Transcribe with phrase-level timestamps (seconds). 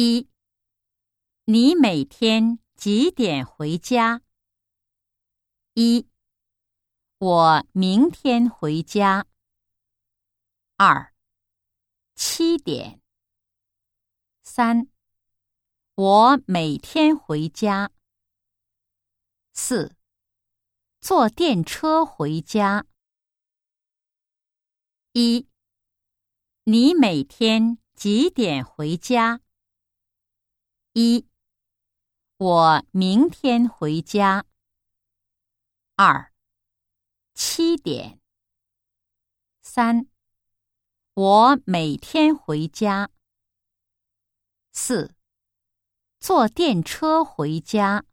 [0.00, 0.28] 一，
[1.46, 4.22] 你每天几点回家？
[5.74, 6.06] 一，
[7.18, 9.26] 我明天回家。
[10.76, 11.12] 二，
[12.14, 13.02] 七点。
[14.44, 14.88] 三，
[15.96, 17.90] 我每天回家。
[19.52, 19.96] 四，
[21.00, 22.86] 坐电车回家。
[25.10, 25.48] 一，
[26.62, 29.40] 你每天几点回家？
[31.00, 31.28] 一，
[32.38, 34.44] 我明天回家。
[35.94, 36.32] 二，
[37.34, 38.20] 七点。
[39.62, 40.08] 三，
[41.14, 43.10] 我每天回家。
[44.72, 45.14] 四，
[46.18, 48.04] 坐电车回家。